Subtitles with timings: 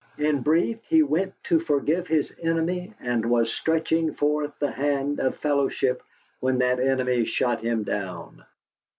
[0.17, 5.37] In brief, he went to forgive his enemy and was stretching forth the hand of
[5.37, 6.01] fellowship
[6.39, 8.43] when that enemy shot him down.